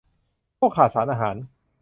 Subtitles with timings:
[0.55, 1.35] โรคขาดสารอาหาร